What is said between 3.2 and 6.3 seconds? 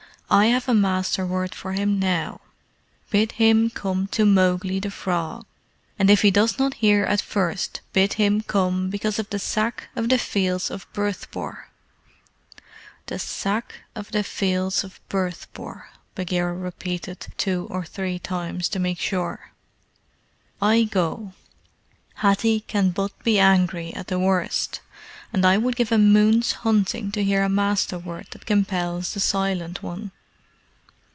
him come to Mowgli, the Frog: and if